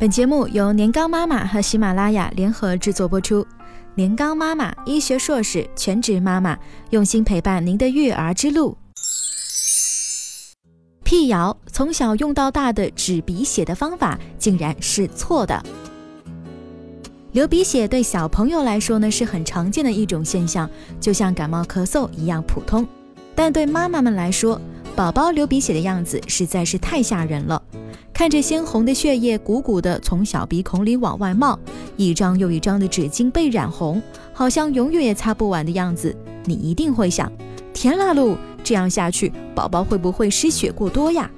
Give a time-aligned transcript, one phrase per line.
[0.00, 3.44] 本节目由年糕妈妈和喜马拉雅联合制作播出。
[3.96, 6.56] 年糕妈妈，医学硕士，全职妈妈，
[6.90, 8.78] 用心陪伴您的育儿之路。
[11.02, 15.60] 辟谣：从小用到大的止鼻血的方法竟然是错的。
[17.32, 20.70] 流鼻血对小朋友来说呢是很常见的一种现象，
[21.00, 22.86] 就像感冒咳嗽一样普通。
[23.34, 24.60] 但对妈妈们来说，
[24.94, 27.57] 宝宝流鼻血的样子实在是太吓人了。
[28.18, 31.56] 看着鲜红的血液鼓鼓的从小鼻孔里往外冒，
[31.96, 36.12] 一张又一张的纸巾被染红，好像永远也擦不完的样子，
[36.44, 37.30] 你一定会想：
[37.72, 41.30] 天啦噜，这样下去，宝宝会不会失血过多呀？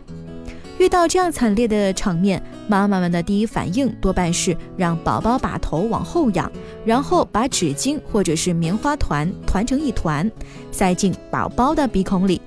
[0.78, 6.50] 遇到这样惨烈的场面，妈妈们的第一反应多半是让宝宝把头往后仰，
[6.86, 10.32] 然后把纸巾或者是棉花团团成一团，
[10.72, 12.40] 塞进宝宝的鼻孔里。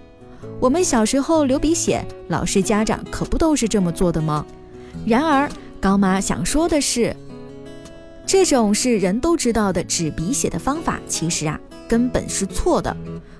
[0.63, 4.45] 我们小时候流鼻血，老师家长可不都是这么做的吗？
[5.05, 7.13] 然而高妈想说的是，
[8.25, 12.95] 这种是人都知道的止鼻血的方法，其实啊根本是错的。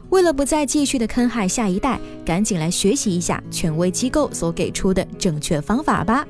[0.10, 6.28] 为了不再继续的坑害下一代，赶紧来学习一下权威机构所给出的正确方法吧。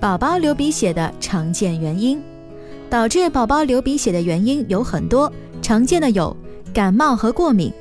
[0.00, 2.20] 宝宝流鼻血的常见原因，
[2.90, 6.36] 导致宝宝流鼻血的原因有很多，常见的有
[6.72, 7.72] 感冒和过敏。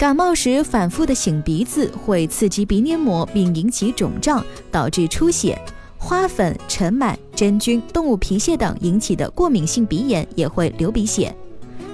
[0.00, 5.54] 感冒时反复的擤鼻子会刺激鼻黏膜，并引起肿胀，导致出血；
[5.98, 11.36] 花粉、尘螨、真菌、动物皮屑等引起的过敏性鼻炎也会流鼻血。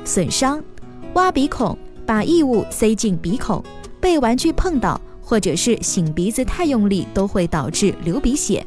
[0.05, 0.63] 损伤、
[1.15, 1.77] 挖鼻孔、
[2.07, 3.61] 把异物塞进鼻孔、
[4.01, 8.65] 被玩具碰到，或者是擤鼻子太用力，都会导致流鼻血。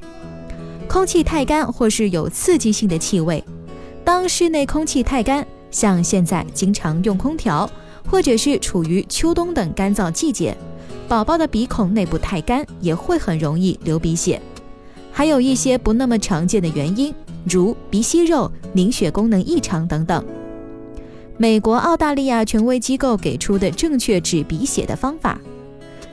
[0.90, 3.42] 空气太干或是有刺激性的气味，
[4.04, 7.70] 当室内空气太干，像现在经常用空调。
[8.10, 10.56] 或者是处于秋冬等干燥季节，
[11.08, 14.42] 宝宝的鼻孔内部太干，也会很容易流鼻血。
[15.12, 17.14] 还有一些不那么常见的原因，
[17.46, 20.24] 如鼻息肉、凝血功能异常等等。
[21.38, 25.40] 美国、澳大利亚权威机构给出的正确止鼻血的方法。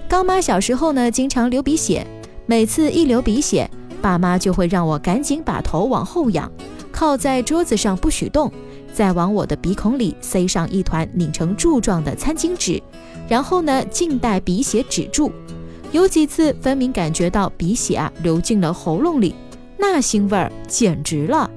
[0.08, 2.06] 高妈小时候呢，经常流鼻血，
[2.46, 3.68] 每次一流鼻血，
[4.00, 6.50] 爸妈就会让我赶紧把头往后仰，
[6.96, 8.50] 靠在桌子上不许动。
[8.94, 12.82] 再往我的鼻孔里塞上一团拧成柱状的餐巾纸，
[13.28, 15.30] 然后呢，静待鼻血止住。
[15.92, 19.34] 有几次分明感觉到鼻血啊流进了喉咙里，
[19.76, 21.50] 那腥味儿简直了。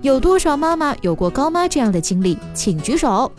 [0.00, 2.38] 有多少妈妈有过高妈这样的经历？
[2.54, 3.32] 请举手。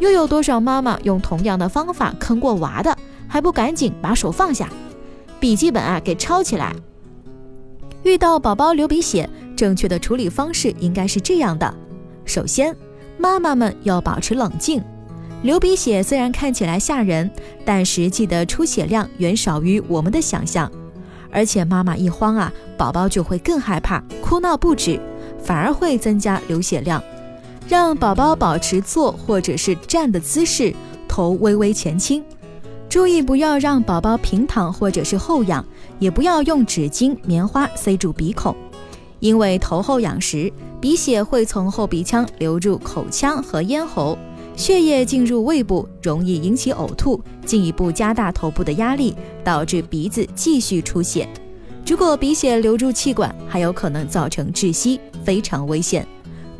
[0.00, 2.94] 又有多少妈妈用同样的方法坑过娃的，
[3.26, 4.68] 还不赶紧把手放下？
[5.40, 6.74] 笔记本啊，给抄起来。
[8.02, 11.74] 遇到宝宝流鼻血，正确的处理方式应该是这样的。
[12.24, 12.74] 首先，
[13.18, 14.82] 妈妈们要保持冷静。
[15.42, 17.30] 流鼻血虽然看起来吓人，
[17.64, 20.70] 但实际的出血量远少于我们的想象。
[21.30, 24.98] 而且妈妈一慌啊，宝宝就会更害怕，哭闹不止，
[25.42, 27.02] 反而会增加流血量。
[27.68, 30.72] 让宝宝保持坐或者是站的姿势，
[31.08, 32.24] 头微微前倾，
[32.88, 35.64] 注意不要让宝宝平躺或者是后仰，
[35.98, 38.54] 也不要用纸巾、棉花塞住鼻孔。
[39.24, 40.52] 因为头后仰时，
[40.82, 44.18] 鼻血会从后鼻腔流入口腔和咽喉，
[44.54, 51.26] 血液进入胃部，容易引起呕吐，进一步加大头部的压力，导致鼻子继续出血。
[51.86, 56.06] 如果鼻血流入气管，还有可能造成窒息，非常危险。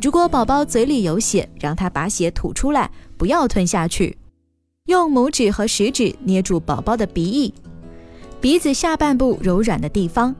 [0.01, 4.17] 如果宝宝嘴里有血，让他把血吐出来，不要吞下去。
[4.87, 7.53] 用拇指和食指捏住宝宝的鼻翼，
[8.41, 10.35] 鼻子下半部柔软的地方，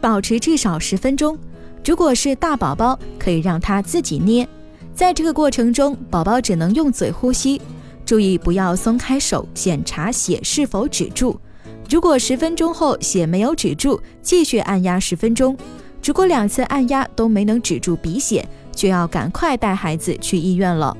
[0.00, 1.38] 保持至少十分钟。
[1.84, 4.46] 如果是大宝宝，可以让他自己捏。
[4.94, 7.60] 在这个过程中，宝宝只能用嘴呼吸，
[8.04, 11.40] 注意不要松开手，检查血是否止住。
[11.88, 15.56] 如果十分钟后血没有止住，继续按压十分钟。
[16.04, 20.96] 如果两次按压都没能止住鼻血，就要赶快带孩子去医院了。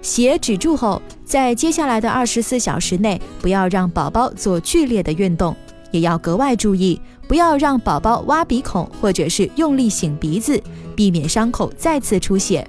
[0.00, 5.54] 血止住后，在接下来的二十四小时内，不要让宝宝做剧烈的运动，
[5.92, 7.00] 也要格外注意。
[7.28, 10.60] 不要让宝宝挖鼻孔或者是用力擤鼻子，
[10.94, 12.66] 避免伤口再次出血。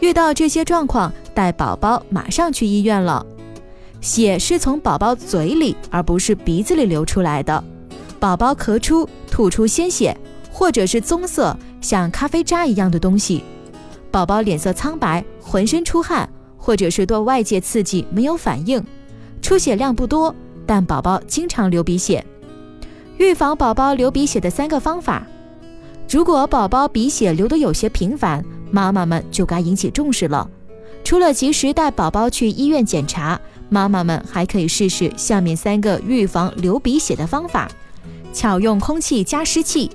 [0.00, 3.24] 遇到这些状况，带宝宝马上去医院了。
[4.00, 7.62] 血是从宝宝嘴里而不是鼻子里流出来的。
[8.18, 10.14] 宝宝咳出、吐出鲜血，
[10.50, 13.44] 或者是棕色像咖啡渣一样的东西。
[14.10, 16.28] 宝宝脸色苍白、浑身出汗，
[16.58, 18.84] 或者是对外界刺激没有反应。
[19.40, 20.34] 出血量不多，
[20.66, 22.24] 但宝宝经常流鼻血。
[23.18, 25.26] 预防宝宝流鼻血的三个方法：
[26.08, 30.48] 如果宝宝鼻血流得有些频繁，妈妈们就该引起重视了。
[31.04, 37.70] 除了及时带宝宝去医院检查，妈妈们还可以试试下面三个预防流鼻血的方法：
[38.32, 39.90] 巧用空气加湿器。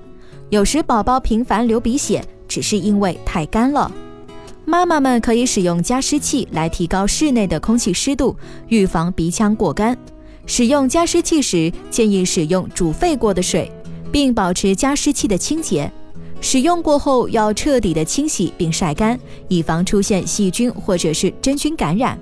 [0.50, 3.92] 有时宝宝频繁流鼻血，只是因为太干了。
[4.64, 8.36] 妈妈们可以使用加湿器来提高室内的空气湿度，
[8.68, 9.98] 预防鼻腔过干。
[10.48, 13.70] 使用加湿器时，建议使用煮沸过的水，
[14.12, 15.92] 并保持加湿器的清洁。
[16.40, 22.18] 使用过后要彻底的清洗并晒干，以防出现细菌或者是真菌感染。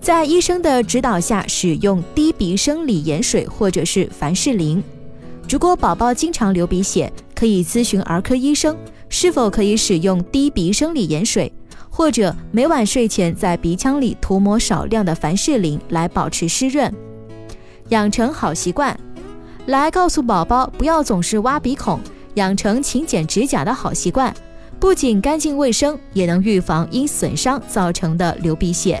[0.00, 4.82] 在医生的指导下，使用低鼻生理盐水或者是凡士林。
[5.48, 8.76] 如果宝宝经常流鼻血，可以咨询儿科医生
[9.08, 11.50] 是否可以使用低鼻生理盐水，
[11.94, 16.90] 或者每晚睡前在鼻腔里涂抹少量的凡士林来保持湿润。
[17.90, 18.98] 养成好习惯，
[19.66, 22.00] 来告诉宝宝不要总是挖鼻孔，
[22.34, 24.34] 养成勤剪指甲的好习惯，
[24.80, 29.00] 不仅干净卫生，也能预防因损伤造成的流鼻血。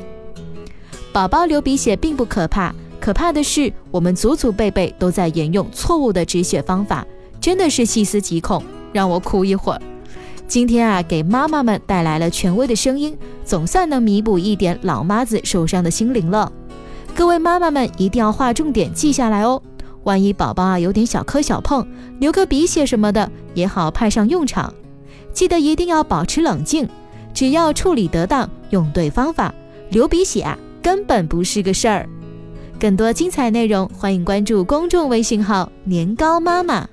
[1.14, 7.06] 宝宝流鼻血并不可怕，可怕的是我们祖祖辈辈都在沿用错误的止血方法，
[7.40, 8.62] 真的是细思极恐，
[8.92, 9.80] 让我哭一会儿。
[10.46, 16.52] 今天啊，给妈妈们带来了权威的声音，总算能弥补一点老妈子受伤的心灵了。
[17.14, 19.62] 各位妈妈们一定要划重点记下来哦，
[20.04, 21.86] 万一宝宝啊有点小磕小碰，
[22.18, 24.72] 流个鼻血什么的，也好派上用场。
[25.32, 26.88] 记得一定要保持冷静，
[27.32, 29.54] 只要处理得当，用对方法，
[29.90, 30.58] 流鼻血啊。
[30.82, 32.08] 根本不是个事儿。
[32.80, 36.88] 更多精彩内容，欢迎关注公众微信号“年糕妈妈”。